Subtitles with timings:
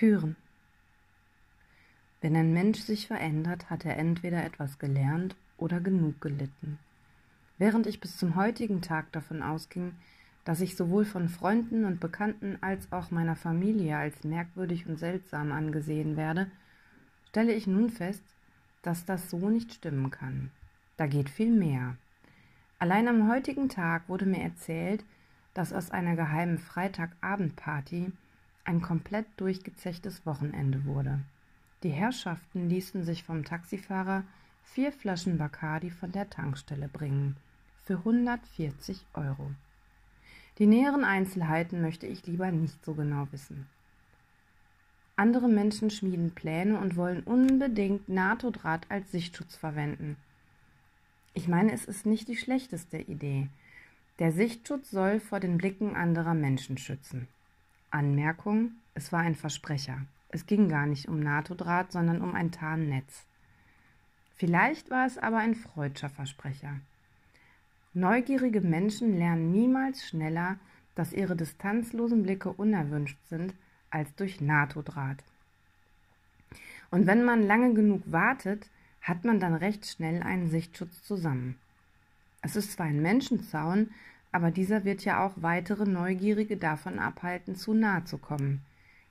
[0.00, 0.34] Türen.
[2.22, 6.78] Wenn ein Mensch sich verändert, hat er entweder etwas gelernt oder genug gelitten.
[7.58, 9.92] Während ich bis zum heutigen Tag davon ausging,
[10.46, 15.52] dass ich sowohl von Freunden und Bekannten als auch meiner Familie als merkwürdig und seltsam
[15.52, 16.50] angesehen werde,
[17.28, 18.24] stelle ich nun fest,
[18.80, 20.50] dass das so nicht stimmen kann.
[20.96, 21.98] Da geht viel mehr.
[22.78, 25.04] Allein am heutigen Tag wurde mir erzählt,
[25.52, 28.12] dass aus einer geheimen Freitagabendparty
[28.64, 31.20] ein komplett durchgezechtes Wochenende wurde.
[31.82, 34.24] Die Herrschaften ließen sich vom Taxifahrer
[34.64, 37.36] vier Flaschen Bacardi von der Tankstelle bringen.
[37.84, 39.50] Für 140 Euro.
[40.58, 43.66] Die näheren Einzelheiten möchte ich lieber nicht so genau wissen.
[45.16, 50.16] Andere Menschen schmieden Pläne und wollen unbedingt NATO-Draht als Sichtschutz verwenden.
[51.34, 53.48] Ich meine, es ist nicht die schlechteste Idee.
[54.18, 57.28] Der Sichtschutz soll vor den Blicken anderer Menschen schützen.
[57.90, 60.02] Anmerkung: Es war ein Versprecher.
[60.28, 63.26] Es ging gar nicht um NATO-Draht, sondern um ein Tarnnetz.
[64.36, 66.76] Vielleicht war es aber ein freudscher Versprecher.
[67.92, 70.56] Neugierige Menschen lernen niemals schneller,
[70.94, 73.54] dass ihre distanzlosen Blicke unerwünscht sind,
[73.90, 75.24] als durch NATO-Draht.
[76.90, 78.68] Und wenn man lange genug wartet,
[79.02, 81.56] hat man dann recht schnell einen Sichtschutz zusammen.
[82.42, 83.90] Es ist zwar ein Menschenzaun,
[84.32, 88.62] aber dieser wird ja auch weitere Neugierige davon abhalten, zu nahe zu kommen.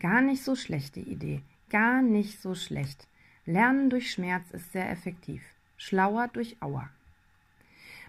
[0.00, 3.06] Gar nicht so schlechte Idee, gar nicht so schlecht.
[3.46, 5.42] Lernen durch Schmerz ist sehr effektiv.
[5.76, 6.88] Schlauer durch Auer.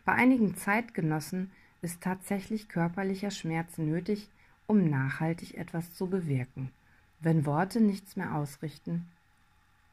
[0.06, 4.30] Bei einigen Zeitgenossen ist tatsächlich körperlicher Schmerz nötig,
[4.68, 6.72] um nachhaltig etwas zu bewirken.
[7.20, 9.08] Wenn Worte nichts mehr ausrichten,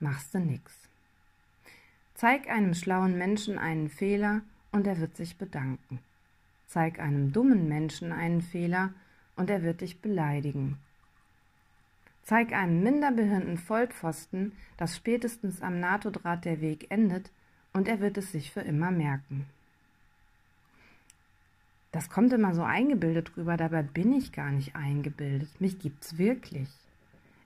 [0.01, 0.73] machst du nix.
[2.15, 5.99] Zeig einem schlauen Menschen einen Fehler und er wird sich bedanken.
[6.73, 8.95] Zeig einem dummen Menschen einen Fehler
[9.37, 10.79] und er wird dich beleidigen.
[12.23, 17.30] Zeig einem minderbehinderten Vollpfosten, dass spätestens am NATO-Draht der Weg endet
[17.74, 19.45] und er wird es sich für immer merken.
[21.91, 25.51] Das kommt immer so eingebildet rüber, dabei bin ich gar nicht eingebildet.
[25.61, 26.70] Mich gibt's wirklich.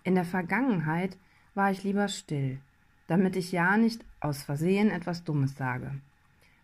[0.04, 1.18] In der Vergangenheit
[1.56, 2.60] war ich lieber still,
[3.08, 5.90] damit ich ja nicht aus Versehen etwas Dummes sage.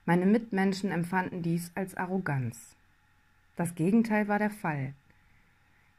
[0.04, 2.74] Meine Mitmenschen empfanden dies als Arroganz.
[3.54, 4.94] Das Gegenteil war der Fall.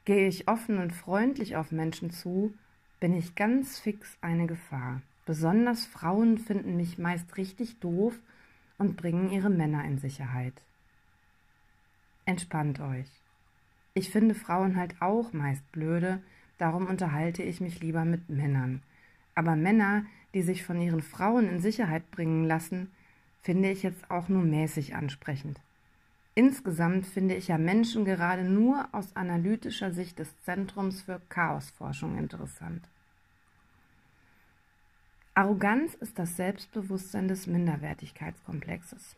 [0.04, 2.52] Gehe ich offen und freundlich auf Menschen zu,
[3.00, 5.00] bin ich ganz fix eine Gefahr.
[5.24, 8.18] Besonders Frauen finden mich meist richtig doof
[8.76, 10.52] und bringen ihre Männer in Sicherheit.
[12.26, 13.08] Entspannt euch.
[13.94, 16.20] Ich finde Frauen halt auch meist blöde,
[16.58, 18.82] darum unterhalte ich mich lieber mit Männern.
[19.34, 20.04] Aber Männer,
[20.34, 22.90] die sich von ihren Frauen in Sicherheit bringen lassen,
[23.44, 25.60] finde ich jetzt auch nur mäßig ansprechend.
[26.34, 32.88] Insgesamt finde ich ja Menschen gerade nur aus analytischer Sicht des Zentrums für Chaosforschung interessant.
[35.34, 39.14] Arroganz ist das Selbstbewusstsein des Minderwertigkeitskomplexes.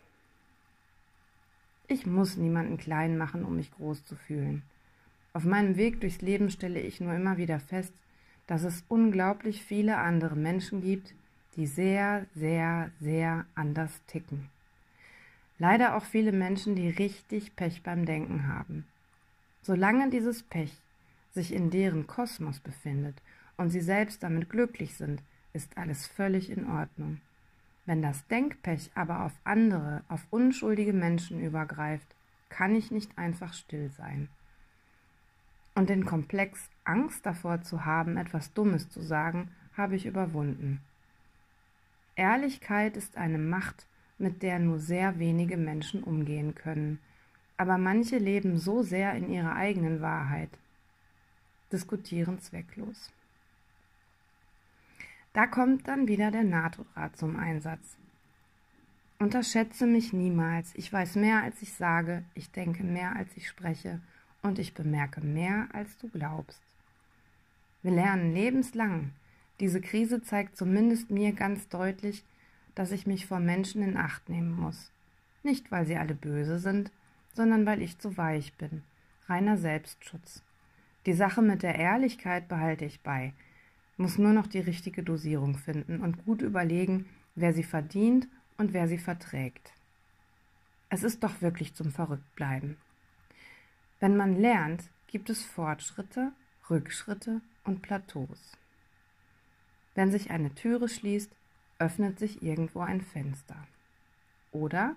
[1.86, 4.62] Ich muss niemanden klein machen, um mich groß zu fühlen.
[5.34, 7.94] Auf meinem Weg durchs Leben stelle ich nur immer wieder fest,
[8.48, 11.14] dass es unglaublich viele andere Menschen gibt,
[11.56, 14.48] die sehr, sehr, sehr anders ticken.
[15.58, 18.86] Leider auch viele Menschen, die richtig Pech beim Denken haben.
[19.62, 20.72] Solange dieses Pech
[21.32, 23.16] sich in deren Kosmos befindet
[23.56, 25.22] und sie selbst damit glücklich sind,
[25.54, 27.20] ist alles völlig in Ordnung.
[27.86, 32.06] Wenn das Denkpech aber auf andere, auf unschuldige Menschen übergreift,
[32.48, 34.28] kann ich nicht einfach still sein.
[35.74, 40.80] Und den Komplex Angst davor zu haben, etwas Dummes zu sagen, habe ich überwunden.
[42.16, 43.86] Ehrlichkeit ist eine Macht,
[44.18, 46.98] mit der nur sehr wenige Menschen umgehen können,
[47.58, 50.50] aber manche leben so sehr in ihrer eigenen Wahrheit.
[51.70, 53.12] Diskutieren zwecklos.
[55.32, 57.96] Da kommt dann wieder der NATO-Rat zum Einsatz.
[59.18, 60.74] Unterschätze mich niemals.
[60.74, 64.00] Ich weiß mehr, als ich sage, ich denke mehr, als ich spreche
[64.42, 66.62] und ich bemerke mehr, als du glaubst.
[67.82, 69.12] Wir lernen lebenslang,
[69.60, 72.24] diese Krise zeigt zumindest mir ganz deutlich,
[72.74, 74.90] dass ich mich vor Menschen in Acht nehmen muss.
[75.42, 76.90] Nicht, weil sie alle böse sind,
[77.32, 78.82] sondern weil ich zu weich bin.
[79.28, 80.42] Reiner Selbstschutz.
[81.06, 83.32] Die Sache mit der Ehrlichkeit behalte ich bei,
[83.96, 88.88] muss nur noch die richtige Dosierung finden und gut überlegen, wer sie verdient und wer
[88.88, 89.72] sie verträgt.
[90.88, 92.76] Es ist doch wirklich zum Verrücktbleiben.
[94.00, 96.32] Wenn man lernt, gibt es Fortschritte,
[96.68, 98.56] Rückschritte und Plateaus.
[99.96, 101.32] Wenn sich eine Türe schließt,
[101.78, 103.56] öffnet sich irgendwo ein Fenster.
[104.52, 104.94] Oder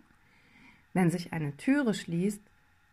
[0.94, 2.42] wenn sich eine Türe schließt,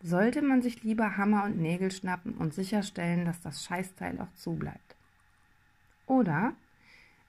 [0.02, 4.94] sollte man sich lieber Hammer und Nägel schnappen und sicherstellen, dass das Scheißteil auch zubleibt.
[6.06, 6.54] Oder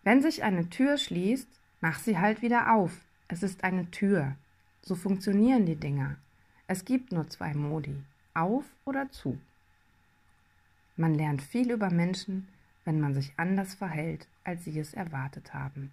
[0.03, 1.49] wenn sich eine Tür schließt,
[1.81, 3.01] mach sie halt wieder auf.
[3.27, 4.35] Es ist eine Tür.
[4.81, 6.17] So funktionieren die Dinger.
[6.67, 7.95] Es gibt nur zwei Modi,
[8.35, 9.39] auf oder zu.
[10.97, 12.47] Man lernt viel über Menschen,
[12.87, 15.91] wenn man sich anders verhält, als sie es erwartet haben.